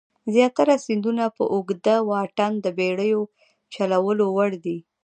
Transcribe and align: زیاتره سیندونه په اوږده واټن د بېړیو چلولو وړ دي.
زیاتره 0.33 0.75
سیندونه 0.85 1.25
په 1.37 1.43
اوږده 1.53 1.95
واټن 2.09 2.53
د 2.61 2.67
بېړیو 2.77 3.21
چلولو 3.73 4.25
وړ 4.35 4.51
دي. 4.63 4.77